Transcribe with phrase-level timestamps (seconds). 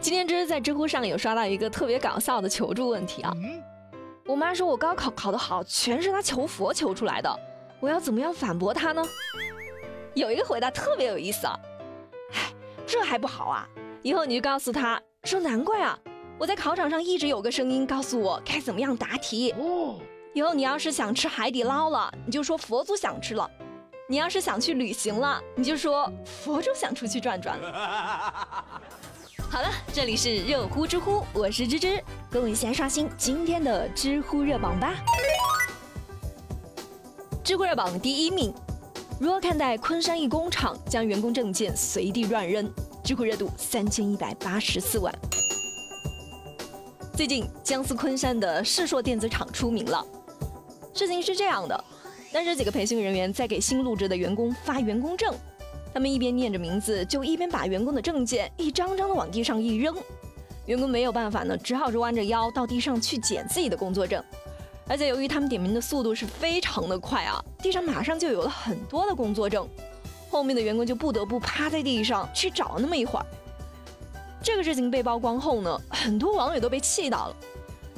[0.00, 3.34] 今天芝芝在知乎上有刷到一个特别搞笑的求助问题啊。
[4.24, 7.30] 我妈说我高考考得好，全是她求佛求出来的，
[7.80, 9.02] 我要怎么样反驳她呢？
[10.14, 11.54] 有一个回答特别有意思啊，
[12.32, 12.50] 唉，
[12.86, 13.68] 这还不好啊，
[14.02, 15.98] 以后你就告诉她说，难怪啊，
[16.38, 19.52] 我在考场上一直有个声音告诉我该怎么样答题。
[19.58, 19.98] 哦，
[20.32, 23.46] 以后你要是想吃海底捞了，你就说佛祖想吃了；
[24.08, 28.64] 你要是想去旅行了，你就说佛祖想出去转转了。
[29.52, 32.00] 好了，这里是热乎知乎，我是芝芝，
[32.30, 34.94] 跟我一起来刷新今天的知乎热榜吧。
[37.42, 38.54] 知乎热榜第一名，
[39.18, 42.72] 如何看待昆山一工厂将员工证件随地乱扔？
[43.02, 45.12] 知乎热度三千一百八十四万。
[47.12, 50.06] 最近，江苏昆山的世硕电子厂出名了。
[50.94, 51.84] 事情是这样的，
[52.32, 55.34] 当时几个培训人员在给新入职的员工发员工证。
[55.92, 59.94] 他们一边念着名字，就一边把员工的证件一张张的往地上一扔。
[60.66, 64.22] 员工没有办法呢，只好是弯着腰到地上去捡自己的工作证。
[64.86, 69.68] 而且由于他们点名的速度是非常的快啊，地上马上就有了很多的工作证。
[70.28, 73.26] 后面的员工就不得不趴在地上去找那么一会儿。
[74.42, 77.36] 这个事情被曝光后呢，很多网友都被气到了。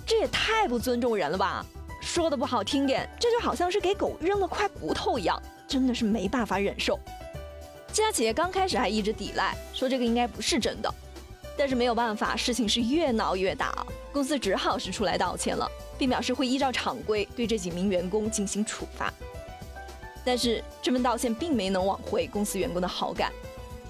[0.06, 1.64] 这也太不尊重人了吧！
[2.00, 6.98] 说的不好听点，这就好像是给狗扔了块骨头一样，真的是没办法忍受。
[7.92, 10.92] 这家企业刚开始还一直抵赖，说这个应该不是真的，
[11.58, 19.12] 但是没有办法，事情是越闹越大，公司只好是出来道歉了，并表示会依照厂规对这几名员工进行处罚。
[20.24, 23.30] 但是这份道歉并没能挽回公司员工的好感。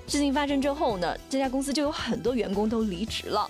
[0.09, 3.49] 事情发生之后呢，这家公司就有很多员工都离职了，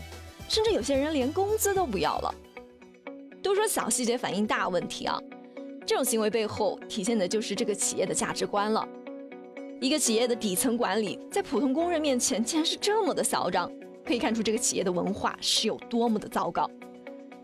[0.48, 2.34] 甚至有些人连工资都不要了。
[3.42, 5.18] 都说小细节反映大问题啊，
[5.86, 8.86] 这种行为背后体现的就是这个企业的价值观了。
[9.82, 13.68] 一个企业的底层管理，在普通工人面前竟然是这么的嚣张，
[14.06, 16.70] 可以看出这个企业的文化是有多么的糟糕。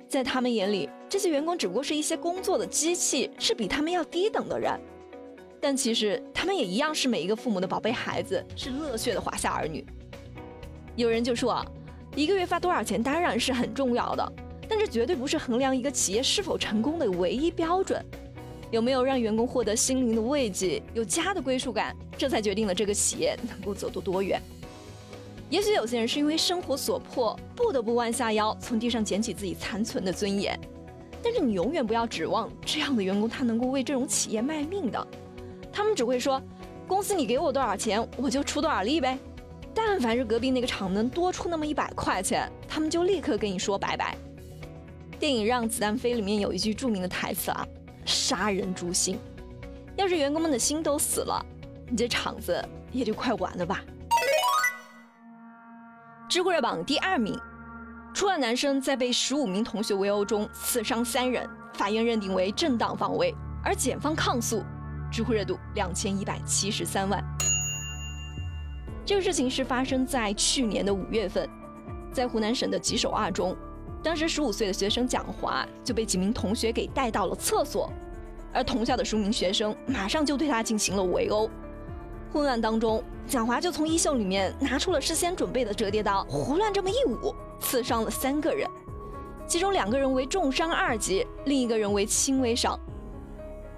[0.06, 4.72] 在他们眼里，这些员工只不过是一些工作的机器，是比他们要低等的人。
[5.60, 9.84] 但其实他们也一样是每一个父母的宝贝孩子，是热血的华夏儿女。
[10.94, 11.66] 有人就说啊，
[12.14, 14.32] 一个月发多少钱当然是很重要的，
[14.68, 18.00] 但这绝对不是衡量一个企业是否成功的唯一标准。
[18.70, 24.40] 有没有让员工获得心灵的慰藉，有家的归属感，这才决定了这个企业能够走得多远。
[25.48, 30.60] 也许有些人是因为生活所迫，不得不弯下腰从地上捡起自己残存的尊严，
[31.22, 35.06] 但是你永远不要指望这样的员工他能够为这种企业卖命的。
[35.72, 36.42] 他们只会说，
[36.86, 39.18] 公司你给我多少钱，我就出多少力呗。
[39.72, 44.14] 但凡是隔壁那个厂能多出那么一百块钱，他们就立刻跟你说拜拜。
[45.18, 47.66] 电影《让子弹飞》里面有一句著名的台词啊。
[48.08, 49.18] 杀人诛心，
[49.94, 51.44] 要是员工们的心都死了，
[51.90, 53.84] 你这厂子也就快完了吧。
[56.26, 57.38] 知乎热榜第二名，
[58.14, 64.64] 初二男生在被十五名同学围殴中刺伤三人，法院认定为正当防卫，而检方抗诉。
[65.12, 67.22] 知乎热度两千一百七十三万。
[69.04, 71.48] 这个事情是发生在去年的五月份，
[72.10, 73.54] 在湖南省的吉首二中。
[74.02, 77.92] 当时十五岁的学生蒋华就被几名同学给带到了厕所，
[78.52, 81.50] 而同校的数名学生马上就对他进行了围殴。
[82.32, 88.68] 混乱当中，蒋华就从衣袖里面拿出了事先准备的折叠刀，胡乱这么一舞，刺伤了三个人，
[89.46, 92.78] 其中两个人为重伤二级，另一个人为轻微伤。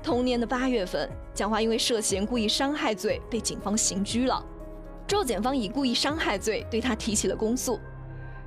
[0.03, 4.45] 同年的八月份，蒋华因为涉嫌故意伤害罪被警方刑拘了，
[5.07, 7.79] 之后检方以故意伤害罪对他提起了公诉。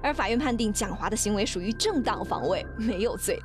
[0.04, 3.42] 而法院判定蒋华的行为属于正当防卫，没有罪。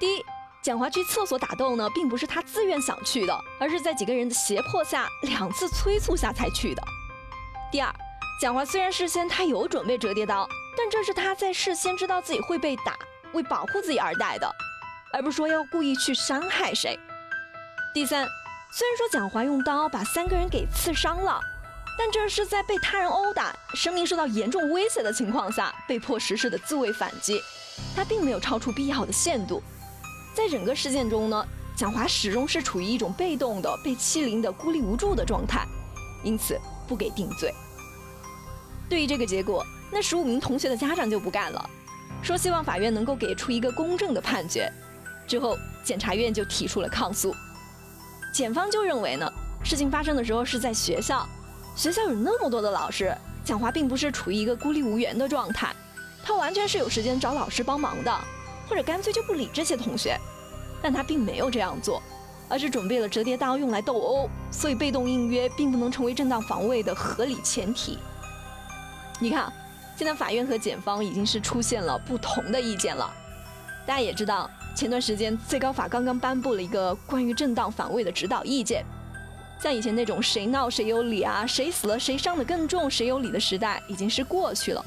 [0.00, 0.24] 第一，
[0.62, 6.82] 蒋华去厕所打斗呢，并不是他自愿想去的，而是在几个人的胁迫下、两次催促下才去的。
[7.70, 7.94] 第二，
[8.40, 10.46] 蒋华虽然事先他有准备折叠刀，
[10.76, 12.98] 但这是他在事先知道自己会被打，
[13.32, 14.52] 为保护自己而带的，
[15.12, 16.98] 而不是说要故意去伤害谁。
[17.94, 18.26] 第三，
[18.72, 21.40] 虽然说蒋华用刀把三个人给刺伤了。
[21.98, 27.40] 但这是在被他人殴打、生命受到严重威胁的情况下被迫实施的自卫反击，
[27.94, 29.62] 他并没有超出必要的限度。
[30.34, 31.46] 在整个事件中呢，
[31.76, 35.66] 蒋华始终是处于一种被动的、被欺凌的、孤立无助的状态，
[36.24, 36.58] 因此
[36.88, 37.52] 不给定罪。
[38.88, 41.70] 对于这个结果，那十五名同学的家长就不干了，
[42.22, 44.72] 说希望法院能够给出一个公正的判决。
[45.28, 47.34] 之后，检察院就提出了抗诉。
[48.34, 49.30] 检方就认为呢，
[49.62, 51.28] 事情发生的时候是在学校。
[51.74, 55.74] 学校有那么多的老师，蒋华并不是处于一个孤立无援的状态，
[56.22, 58.14] 他完全是有时间找老师帮忙的，
[58.68, 60.18] 或者干脆就不理这些同学。
[60.82, 62.02] 但他并没有这样做，
[62.48, 67.98] 而是准备了折叠刀用来斗殴，所以被动应约并不能成为正当防卫的合理前提。
[69.18, 69.52] 你看，
[69.96, 73.08] 现在法院和检方已经是出现了不同的意见了。
[73.86, 78.84] 大家也知道，前段时间最高法刚刚颁布了一个关于正当防卫的指导意见。
[79.62, 84.84] 像以前那种谁闹谁有理啊，谁死了谁伤得更重，谁有理的时代已经是过去了。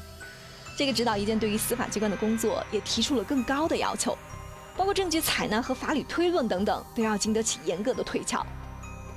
[0.76, 4.14] 这个指导意见对于司法机关的工作也提出了更高的要求，
[4.76, 8.44] 包括证据采纳和法理推论等等都要经得起严格的推敲。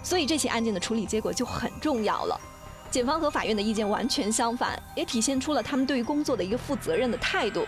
[0.01, 2.39] 所以这起案件的处理结果就很重要了。
[2.89, 7.67] 检方和法院的意见完全相反，也体现出了他们对于工作的一个负责任的态度。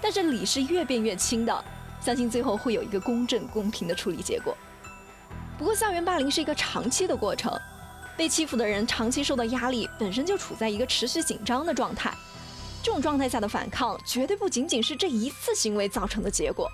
[0.00, 1.64] 但是理是越辩越轻的，
[2.00, 4.56] 相信最后会有一个公正公平的处理结果。
[5.62, 7.56] 不过，校园霸凌是一个长期的过程，
[8.16, 12.12] 被欺负的人长期受到压力，本身就处在一个持续紧张的状态。
[12.82, 16.68] 这种状态下的反抗，绝对不仅仅是这一次行为造成的结果。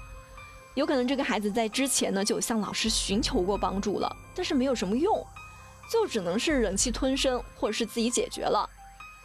[0.72, 5.22] 有可能这个孩子在之前呢就向老师寻求过帮助了，但是没有什么用，
[5.92, 8.66] 就只能是忍气吞声，或者是自己解决了。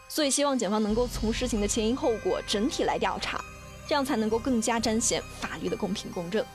[0.09, 3.39] 所以，希望警方能够从事情的前因后果整体来调查，
[3.87, 6.45] 这样才能够更加彰显法律的公平公正。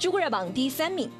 [0.00, 1.10] 知乎热榜第三名，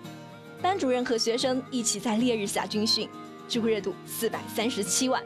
[0.62, 3.06] 班主任和学生一起在烈日下军训，
[3.46, 5.22] 知乎热度四百三十七万。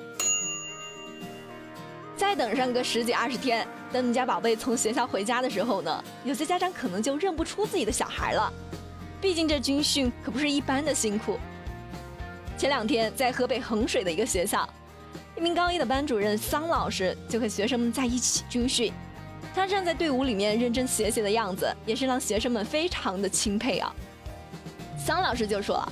[2.17, 8.53] 再等上个十几二十天，等你家宝贝从学校回家的时候呢，有些家长可能就认不出自己的小孩了。
[9.21, 11.39] 毕竟这军训可不是一般的辛苦。
[12.59, 14.69] 前两天在河北衡水的一个学校，
[15.37, 18.93] 一名高一的班主任桑老师就和学生们在一起军训。
[19.53, 23.93] 他站在队伍里面认真学习的样子，也是让学生们非常的钦佩啊。
[24.97, 25.87] 桑老师就说：“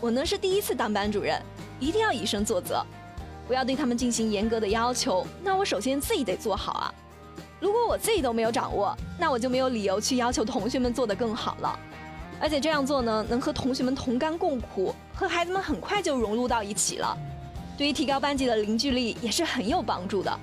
[0.00, 1.40] 我呢是第一次当班主任，
[1.80, 2.84] 一定要以身作则，
[3.48, 5.26] 不要对他们进行严格的要求。
[5.42, 6.94] 那我首先自己得做好啊。
[7.58, 11.78] 如果我自己都没有掌握，那我就没有理由去要求同学们做得更好了。
[12.40, 17.16] 而且这样做呢，能和同学们同甘共苦，和孩子们很快就融入到一起了，
[17.76, 20.38] 对于提高班级的凝聚力也是很有帮助的。”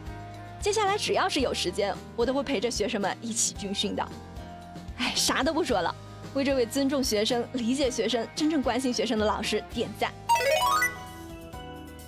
[0.61, 4.05] 接下来只要是有时间，我都会陪着学生们一起军训的。
[4.97, 5.93] 哎，啥都不说了，
[6.33, 10.11] 为这位尊重学生、理解学生、真正关心学生的老师点赞。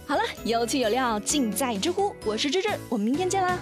[0.05, 3.57] 好了，有趣有料尽在知乎，我是芝芝，我们明天见啦。